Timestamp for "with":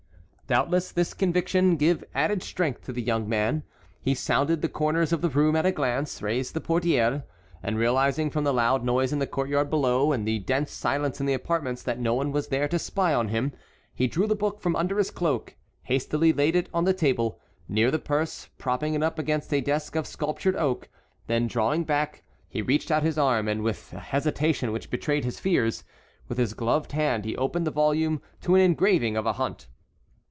23.63-23.93, 26.27-26.37